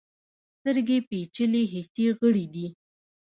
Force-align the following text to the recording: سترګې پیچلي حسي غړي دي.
سترګې 0.59 0.97
پیچلي 1.09 1.63
حسي 1.73 2.05
غړي 2.19 2.45
دي. 2.53 2.67